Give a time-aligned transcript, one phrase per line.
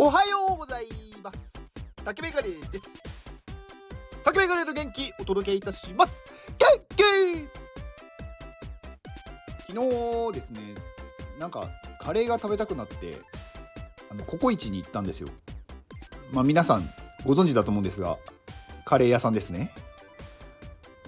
[0.00, 0.86] おはようござい
[1.24, 1.52] ます。
[2.04, 2.88] 竹メガネです。
[4.22, 6.24] 竹メガネの元気お届けいたします。
[6.56, 7.02] 元気!
[9.66, 10.60] 昨日ですね
[11.40, 11.68] なんか
[12.00, 13.18] カレーが食べたくなって
[14.08, 15.28] あのココイチに行ったんですよ。
[16.32, 16.88] まあ皆さん
[17.26, 18.18] ご存知だと思うんですが
[18.84, 19.72] カレー屋さんですね。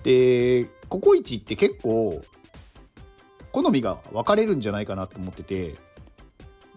[0.03, 2.25] でココイチって結構
[3.53, 5.77] 好みが分かれるんじゃないかなと思ってて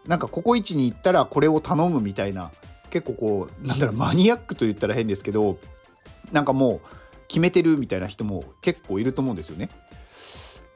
[0.05, 2.51] なんかココイチに行ったらこれを頼むみたいな
[2.89, 5.57] 結構こうなんだろうマニアックと言ったら変ですけど
[6.31, 6.81] なんかもう
[7.27, 9.69] 決めてるみたいな人も結構いると思うんですよね。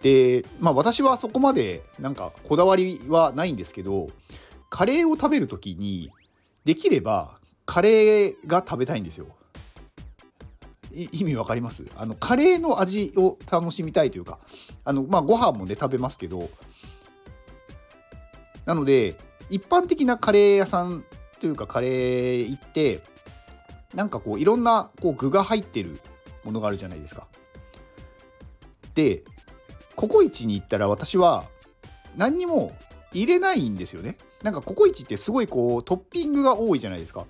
[0.02, 4.08] でまあ私はそこまでなんかこだわりはないんですけど
[4.70, 6.12] カレーを食べる時に
[6.66, 9.28] できればカレーが食べたいんですよ。
[11.12, 11.86] 意味わかります？
[11.96, 14.40] あのカレーの味を楽しみたいというか
[14.84, 16.50] あのまあご飯もね食べますけど
[18.68, 19.16] なので
[19.50, 21.04] 一般的なカレー屋さん
[21.40, 23.02] というかカレー行って
[23.96, 26.00] なんかこういろんなこう具が入ってる
[26.44, 27.26] ものがあるじゃないですか。
[28.94, 29.24] で
[29.96, 31.46] ココイチに行ったら私は
[32.16, 32.76] 何にも
[33.14, 34.18] 入れないんですよね。
[34.44, 37.26] なんかココイチってすごいこうトッピングが多いじゃないですか。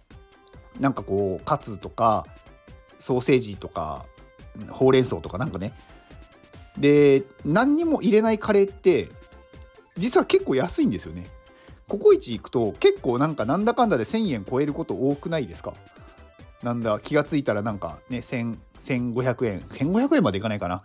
[0.79, 2.25] なんかこうカツとか
[2.99, 4.05] ソーセージとか
[4.69, 5.73] ほうれん草とかなんかね。
[6.77, 9.09] で何にも入れないカレーって
[9.97, 11.27] 実は結構安いんですよね。
[11.87, 15.73] ココイチ行くと結構なんかなんだかんだで1000円超えること多くないですか？
[16.63, 19.59] なんだ気がついたらなんかね1500円。
[19.59, 20.83] 1500円までいかないかな。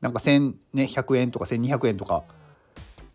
[0.00, 2.24] なんか1100円とか1200円とか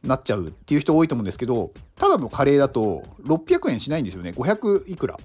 [0.04, 4.30] なっちゃうっていう人多いと思うんですけどただのカレーだと600円しないんですよね。
[4.30, 5.18] 500いくら。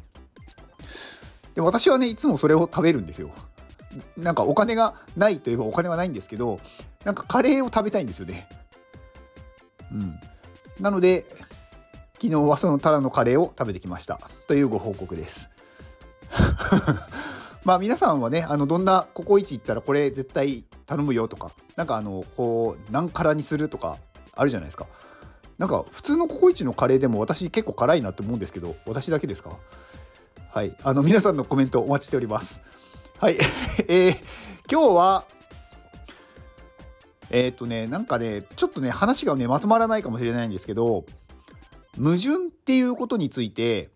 [1.55, 3.31] で私はねいつもそれを食べるんですよ。
[4.17, 6.59] なんかお金がないといえばお金はないんですけど
[7.05, 8.49] なんかカレーを食べたいんですよね。
[9.93, 10.19] うん、
[10.81, 11.27] なので
[12.15, 14.21] 昨日はそのただのカレーを食べてきました。
[14.47, 15.51] というご報告です。
[17.65, 23.99] まあ皆さんはねあのどんなココイチ行ったらこれ絶対頼むよとかなんかあのこう何辛にするとか
[24.35, 24.87] あるじゃないですか。
[25.59, 29.51] なんか普通のココイチのカレーでも私結構辛いなって思うんですけど私だけですか？
[30.53, 30.77] はい。
[30.83, 32.63] あの皆さんのコメントお待ちしております。
[33.19, 33.39] はい。
[33.89, 34.17] えー、
[34.71, 35.25] 今日は
[37.33, 41.05] えっ、とね、なんかね、ちょっとね、話がね、まとまらないかもしれないんですけど、
[41.97, 43.91] 矛盾っていうことについて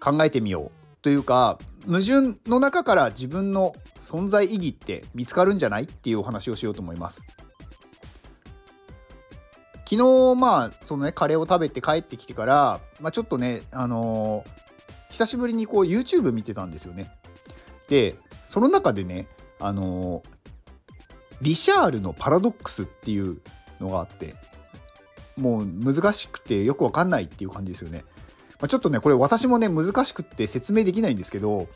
[0.00, 7.22] 考えてみようというか、矛盾の中から自分の存在意義って見つかるんじゃないっていうお話をしようと思います。
[9.88, 17.08] 昨日まあそのねカレーを食べて帰ってきてから、まあ、ちょっとねあのー、久しぶりにこう YouTube 見てたんですよね。
[17.88, 18.16] で
[18.46, 19.28] その中でね
[19.60, 20.35] あのー、
[21.42, 23.38] リシャールのパラドックスっていう
[23.80, 24.34] のがあって
[25.36, 28.04] もう難しくてよくわかんないっていう感じですよね。
[28.58, 31.68] まあ、ちょっとねこれ私もね難しくって説明できないんですけど、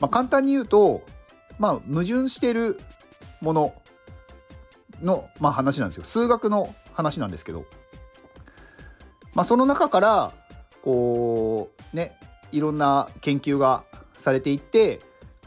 [0.00, 1.02] まあ、簡単に言うと
[1.58, 2.80] まあ矛盾してる
[3.42, 3.74] もの
[5.02, 7.66] の、まあ、話なんですよ数学の話なんですけど、
[9.34, 10.32] まあ、その中から
[10.82, 12.16] こうね
[12.50, 13.84] いろんな研究が
[14.16, 15.00] されていって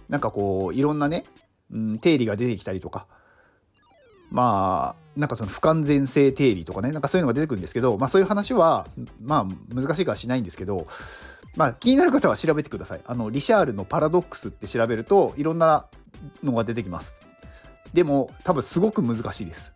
[0.08, 1.24] なんかこういろんなね、
[1.72, 3.08] うん、定理が出てきたりとか
[4.32, 8.88] まあなんかその不完全性定理とかねなんかそういうのが出てくるんですけど、まあ、そういう話は
[9.22, 10.88] まあ難しいからしないんですけど、
[11.56, 13.02] まあ、気になる方は調べてください。
[13.06, 15.88] あのリシャールのパラドックスって調べるといろんな
[16.44, 17.16] のが出てきます。
[17.94, 19.74] でも多分すごく難しいです。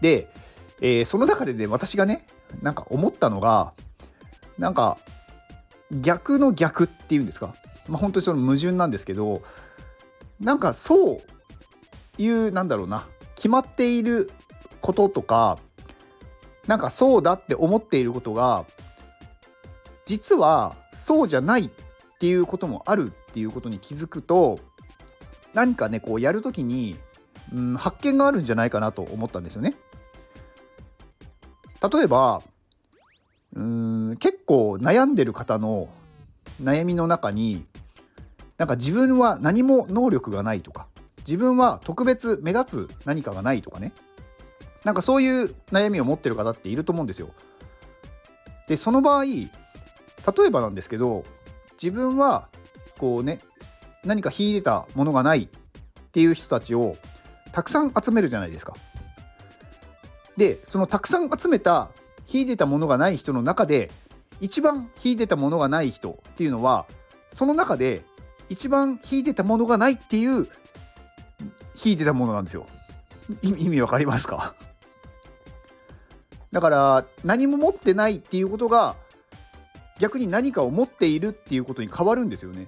[0.00, 0.28] で、
[0.80, 2.26] えー、その中でね私がね
[2.60, 3.72] なんか思ったのが
[4.58, 4.98] なんか
[5.90, 7.54] 逆の逆っていうんですか、
[7.88, 9.42] まあ、本当にその矛盾なんですけど
[10.40, 11.22] なんかそう
[12.18, 13.06] いうなんだろうな。
[13.42, 14.30] 決まっている
[14.80, 15.58] こととか
[16.68, 18.66] なんかそうだって思っていることが
[20.06, 21.68] 実はそうじゃないっ
[22.20, 24.60] ていうこともあるっていうことに気づくと
[25.54, 26.94] 何かねこうやるときに、
[27.52, 29.74] うん、発見があるんじゃないかなと思ったんですよね。
[31.92, 32.42] 例えば
[33.56, 35.88] うん結構悩んでる方の
[36.62, 37.66] 悩みの中に
[38.56, 40.86] なんか自分は何も能力がないとか
[41.26, 43.92] 自分は特別目立つ何かがないとかね
[44.84, 47.30] なんかそういう悩みを持ってる方っていると思うんですよ。
[48.68, 49.48] でその場合例
[50.46, 51.24] えばなんですけど
[51.72, 52.48] 自分は
[52.98, 53.40] こうね
[54.04, 55.48] 何か秀でたものがないっ
[56.12, 56.96] ていう人たちを
[57.52, 58.76] たくさん集めるじゃないですか。
[60.36, 61.90] でそのたくさん集めた
[62.26, 63.90] 秀でたものがない人の中で
[64.40, 66.86] 一番秀でたものがない人っていうのは
[67.32, 68.02] その中で
[68.48, 70.48] 一番秀でたものがないっていう
[71.84, 72.66] 引いてたものなんですよ。
[73.42, 74.54] 意味わかりますか？
[76.50, 78.96] だから何も持ってないっていうことが
[79.98, 82.66] 逆に何かを持っているっていうことに変わるんですよね。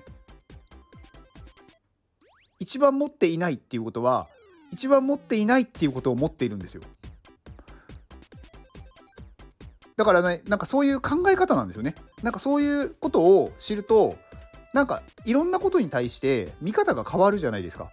[2.61, 4.29] 一番持っていないっていうことは
[4.71, 6.83] 一番持っていないっていうことを持っているんですよ。
[9.97, 11.95] だからねなんかそういう考え方なんですよね。
[12.23, 14.17] なんかそういうことを知ると
[14.73, 17.91] なんかいろんなことに対して見方が変わるじゃないですか。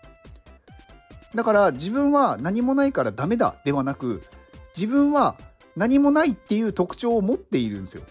[1.36, 4.22] だから自分は何もないからダメだではなく
[4.75, 5.38] 自分は
[5.75, 8.04] 何もないっていう特徴を持っているんですよ。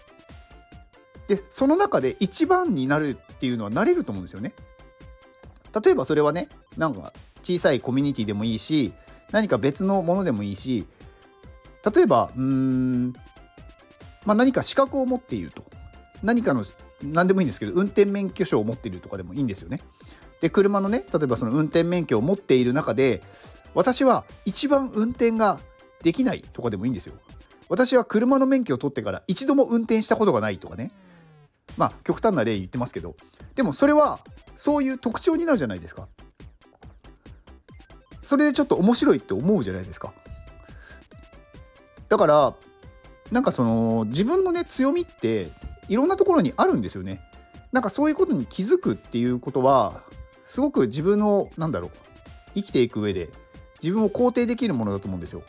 [1.27, 4.53] でその中で一番になるっていうのはなれると思うんですよね。
[5.83, 7.13] 例えばそれはねなんか
[7.43, 8.91] 小さいコミュニティでもいいし
[9.31, 10.85] 何か別のものでもいいし
[11.95, 13.13] 例えばうーん、
[14.25, 15.63] まあ、何か資格を持っていると
[16.21, 16.65] 何かの
[17.01, 19.81] 何でもいいんですけど運転免許証を持っているとかでもいいんですよね。
[20.41, 23.21] で車のね例えばその運転免許を持っている中で
[23.73, 25.59] 私は一番運転が
[26.03, 27.13] できないとかでもいいんですよ。
[27.69, 30.91] 私は車の免許を取ってから一度も運転したことがないとかね
[31.77, 33.15] まあ極端な例言ってますけど
[33.55, 34.19] でもそれは
[34.57, 36.07] そういう特徴になるじゃないですか。
[38.23, 40.13] それでちょっと面白いって思うじゃないですか。
[42.09, 42.55] だから
[43.31, 45.49] なんかその自分のね強みって
[45.87, 47.21] いろんなところにあるんですよね。
[47.71, 50.03] なんかそういうことに気づくっていうことは
[50.51, 51.91] すごく自分のなんだろう
[52.55, 53.29] 生きていく上で
[53.81, 55.43] 自分を肯定できるものだと思うんですよ。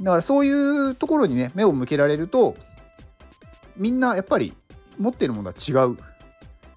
[0.00, 2.56] だからそういうところにね目を向けられると
[3.76, 4.54] みんなやっぱり
[4.96, 5.98] 持ってるものは違う。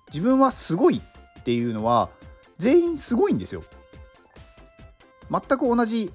[0.09, 1.01] 自分はすごい
[1.39, 2.09] っていうのは
[2.57, 3.63] 全員すごいんですよ。
[5.31, 6.11] 全く同じ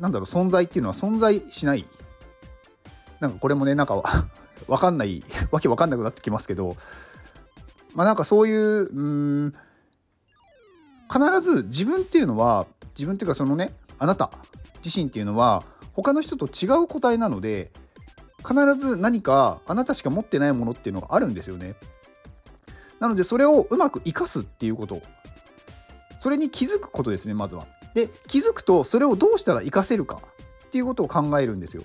[0.00, 1.86] なんだろう存在っていうのは存在しない。
[3.20, 3.94] なんかこれもねなんか
[4.66, 6.76] わかんないわけわかんなくなってきますけど
[7.94, 9.54] まあなんかそういううん
[11.12, 14.30] 必ず自分っていうのは自分っていうかそのねあなた
[14.84, 15.62] 自身っていうのは
[15.92, 17.70] 他の人と違う個体なので
[18.38, 21.76] 必ず何かあなたしか持ってないものっていうのがあるんですよね。
[22.98, 25.02] なのでそれをうまく生かすっていうこと
[26.20, 27.66] それに気づくことですねまずは。
[27.94, 30.22] で気づくとそれをどうしたら活かせるか
[30.66, 31.84] っていうことを考えるんですよ。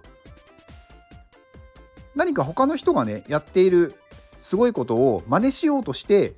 [2.15, 3.95] 何か他の人がねやっている
[4.37, 6.35] すごいことを真似しようとして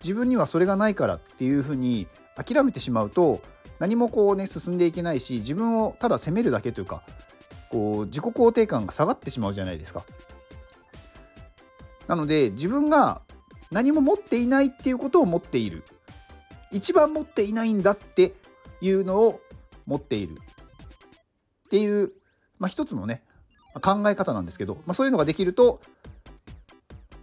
[0.00, 2.06] 自分にはそれがないからっていうふうに
[2.36, 3.40] 諦めてしまうと
[3.78, 7.02] 何もこうね進んでいけないし自分をただ責めるだけというか
[7.70, 10.04] こう自己肯定感が下がってしまうじゃないですか。
[12.06, 13.20] なので自分が
[13.70, 15.84] 何も持っていないっていうことを持っている
[16.70, 18.34] 一番持っていないんだって
[18.80, 19.40] いうのを
[19.86, 22.12] 持っているっていう、
[22.58, 23.22] まあ、一つのね
[23.82, 25.80] 考え方なんですけど、まあ、そういうのができると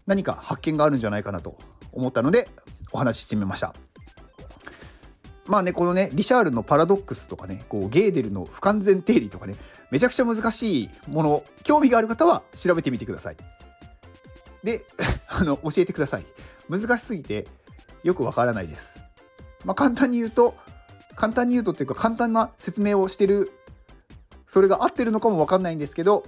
[0.05, 1.57] 何か発見があるんじゃないかなと
[1.91, 2.47] 思ったので
[2.91, 3.73] お話ししてみました。
[5.47, 9.55] まあねこのねリシャールのパラドックスとかねこうゲーデルの不完全定理とかね
[9.91, 13.37] めちゃくちゃ難しいもの興味がある方は調べてみてください。
[14.63, 14.85] で
[15.27, 16.25] あの教えてください。
[16.69, 17.47] 難しすぎて
[18.03, 18.99] よくわからないです。
[19.63, 20.55] まあ、簡単に言うと
[21.15, 23.51] 簡単に言うとっていうか簡単な説明をしてる
[24.47, 26.25] それが合ってるのかもわかんないんですけど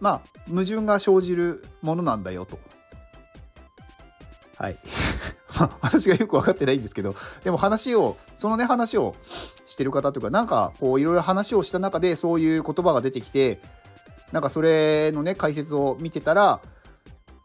[0.00, 2.58] まあ矛盾が生じるものなんだよと。
[4.56, 4.78] はい。
[5.58, 7.14] まあ、私がよく分かってないんですけど、
[7.44, 9.14] でも話を、そのね、話を
[9.66, 13.60] してる方というか、なんか、こう、いろいろ話をした中で、そういう言葉が出てきて、
[14.32, 16.60] なんかそれのね、解説を見てたら、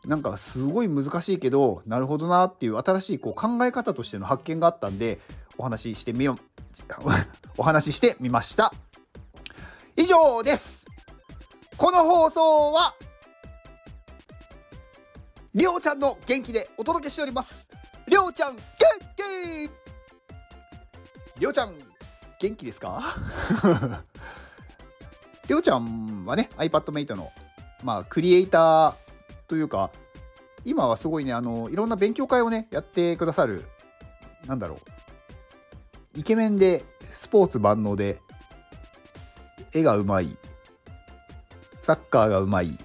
[0.05, 5.19] なんかすごい難しいけど、なるほどなっていう新しいこう考え方としての発見があったんで、
[5.57, 6.37] お話ししてみよう、
[7.57, 8.73] お話ししてみました。
[9.95, 10.85] 以上です
[11.79, 12.93] この放送は、
[15.55, 17.69] りょうちゃんの元気でお届けしております。
[18.05, 18.61] りょうちゃん元
[19.15, 19.69] 気
[21.39, 21.77] りょうちゃん
[22.39, 23.01] 元気ですか？
[25.47, 27.31] りょうちゃんはね iPadMate の
[27.81, 28.93] まあクリエイター
[29.47, 29.89] というか
[30.65, 33.63] 今はすごいねあのいろんな勉強会をねやってくださる
[34.45, 34.79] なんだろ
[36.15, 36.83] うイケメンで
[37.13, 38.19] スポーツ万能で
[39.73, 40.37] 絵がうまい
[41.89, 42.77] サッカーがうまい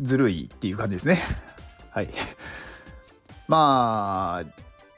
[0.00, 1.22] ずるいっていう感じですね。
[1.94, 2.08] はい。
[3.46, 4.44] まあ、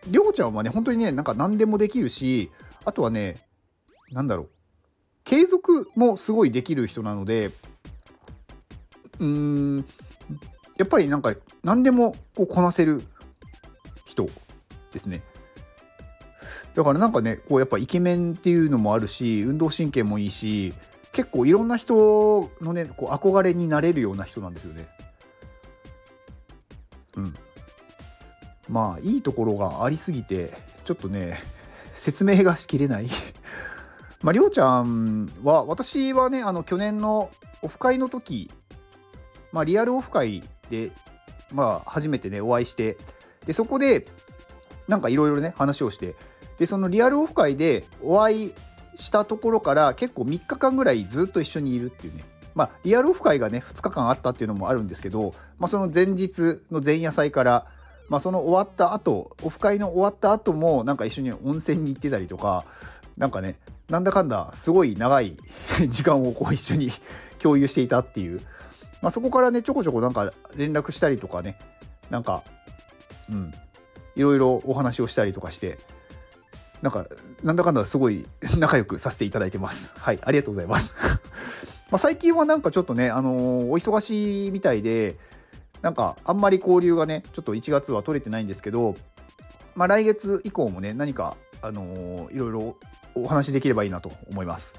[0.06, 2.50] りょうちゃんはね、本当にね、なんか何でもできるし、
[2.86, 3.46] あとはね、
[4.12, 4.48] なんだろう、
[5.24, 7.48] 継続もすごいできる人なので、
[9.18, 9.84] うーん、
[10.78, 13.02] やっぱりなんか何でもこうこなせる
[14.06, 14.26] 人
[14.90, 15.20] ですね。
[16.74, 20.72] だからなんかね、こうやっぱイケメンっていうのもあるし、運動神経もいいし、
[21.18, 24.86] 結構いろんな人のね、こう憧れになれるような人なんですよね。
[27.16, 27.34] うん。
[28.68, 30.52] まあいいところがありすぎて
[30.84, 31.40] ちょっとね
[31.94, 33.08] 説明がしきれない
[34.22, 37.30] まありょうちゃんは私はねあの去年の
[37.62, 38.48] オフ会の時
[39.50, 40.92] まあ、リアルオフ会で、
[41.52, 42.98] まあ、初めてねお会いして
[43.46, 44.06] でそこで
[44.86, 46.14] なんかいろいろね話をして
[46.58, 48.54] でそのリアルオフ会でお会い
[48.94, 52.24] したところから結構3日間ぐらいずっと一緒にいるっていうね。
[52.54, 57.66] まあリアルオフ会がね2日間あったっていうのもあるんですけど、まあ、その前日の前夜祭から
[58.08, 62.64] まあ、その終わった後オフ会の終わった後もなんか一緒に温泉に行ってたりとか
[63.16, 63.56] なんかね
[63.88, 65.36] なんだかんだすごい長い
[65.88, 66.90] 時間をこう一緒に
[67.38, 68.40] 共有していたっていう、
[69.02, 71.58] まあ、そこからねちょこちょこなんか連絡したりとかね
[72.10, 72.42] なんか
[73.30, 73.52] うん
[74.16, 75.78] いろいろお話をしたりとかして
[76.82, 77.06] なんか
[77.42, 78.26] なんだかんだすごい
[78.58, 80.96] 仲良くさせていただいてますはいありがとうございます
[81.90, 85.16] まあ最近はなんかちょっとねあのー、お忙しいみたいで
[85.82, 88.96] なんかあんまり交流がねちょっと1月は取れてないんですけど
[89.74, 92.76] まあ来月以降もね何かあのー、いろいろ
[93.14, 94.74] お話できればいいなと思います。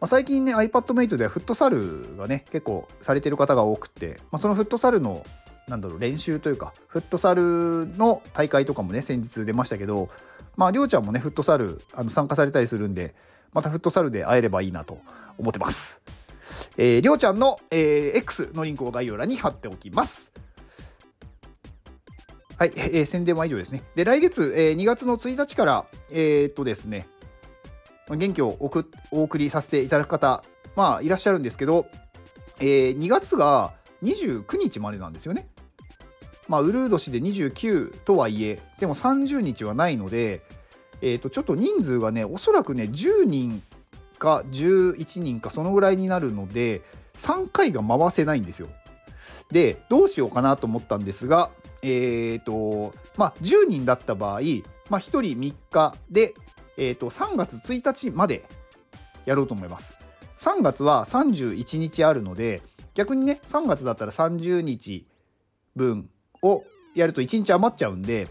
[0.00, 5.26] まあ、最近ね iPadMate ではフットサルがね結構されてる方が多くて、まあ、そのフットサルの
[5.68, 10.08] なんだろう練習というかフットサルの大会とかもね先日出ましたけど
[10.56, 13.14] まありょうちゃんもねフットサルあの参加されたりするんで
[13.52, 14.98] またフットサルで会えればいいなと
[15.38, 16.02] 思ってます。
[16.76, 20.32] えー、りょうちゃんの、えー、X のリンクを概要欄に貼っておきます。
[22.56, 23.82] はい、えー、宣伝は以上ですね。
[23.94, 27.08] で、来月、えー、2月の1日から、えー、っとですね、
[28.10, 30.44] 元気をお送りさせていただく方、
[30.76, 31.86] まあ、いらっしゃるんですけど、
[32.58, 35.48] えー、2月が29日までなんですよね。
[36.50, 40.42] まあ、ウルー年で29とはいえ、でも30日はないので、
[41.00, 43.62] えー、とちょっと人数がね、おそらくね、10人
[44.18, 46.82] か11人かそのぐらいになるので、
[47.14, 48.68] 3回が回せないんですよ。
[49.52, 51.50] で、どうしようかなと思ったんですが、
[51.82, 54.40] えっ、ー、と、まあ、10人だった場合、
[54.90, 56.34] まあ、1人3日で、
[56.76, 58.44] え、ー、と、3月1日まで
[59.24, 59.94] やろうと思います。
[60.38, 62.60] 3月は31日あるので、
[62.94, 65.06] 逆にね、3月だったら30日
[65.76, 66.10] 分
[66.42, 68.28] をやると1日余っちゃうんで、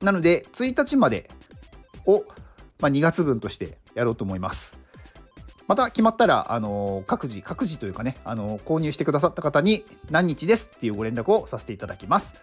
[0.00, 1.30] なので、1日まで
[2.06, 2.24] を、
[2.80, 4.78] まあ、2月分としてやろうと思います。
[5.68, 12.34] また決まったら、あの各自、各自というかね、あの購入してくださった方に何日ですっていうご連絡をさせていただきます。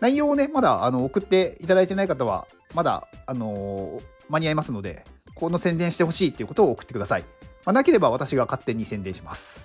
[0.00, 7.22] 内容をね、まだあの送っていただいてない方は、まだ、あの間に合いますので、この宣伝してほしいっていうことを送ってください。
[7.64, 9.64] まあ、なければ私が勝手に宣伝します。